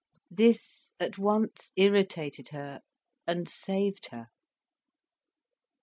This 0.31 0.93
at 0.99 1.19
once 1.19 1.71
irritated 1.75 2.47
her 2.47 2.81
and 3.27 3.47
saved 3.47 4.07
her. 4.07 4.29